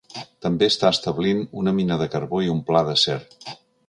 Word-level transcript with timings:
També 0.43 0.69
està 0.71 0.89
establint 0.95 1.43
una 1.63 1.73
mina 1.81 1.97
de 2.03 2.07
carbó 2.15 2.39
i 2.47 2.49
un 2.55 2.63
pla 2.71 2.83
d'acer. 2.89 3.19